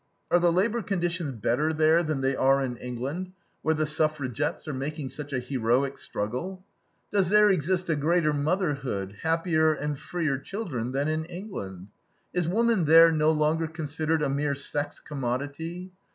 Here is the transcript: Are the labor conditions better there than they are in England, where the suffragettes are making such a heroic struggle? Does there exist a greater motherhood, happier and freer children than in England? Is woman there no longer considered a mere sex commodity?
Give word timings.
Are 0.31 0.39
the 0.39 0.51
labor 0.51 0.81
conditions 0.81 1.31
better 1.33 1.71
there 1.73 2.01
than 2.01 2.21
they 2.21 2.35
are 2.35 2.63
in 2.63 2.75
England, 2.77 3.33
where 3.61 3.75
the 3.75 3.85
suffragettes 3.85 4.67
are 4.67 4.73
making 4.73 5.09
such 5.09 5.31
a 5.31 5.39
heroic 5.39 5.95
struggle? 5.99 6.63
Does 7.11 7.29
there 7.29 7.51
exist 7.51 7.87
a 7.87 7.95
greater 7.95 8.33
motherhood, 8.33 9.17
happier 9.21 9.73
and 9.73 9.99
freer 9.99 10.39
children 10.39 10.91
than 10.91 11.07
in 11.07 11.25
England? 11.25 11.89
Is 12.33 12.47
woman 12.49 12.85
there 12.85 13.11
no 13.11 13.29
longer 13.31 13.67
considered 13.67 14.23
a 14.23 14.27
mere 14.29 14.55
sex 14.55 14.99
commodity? 14.99 15.91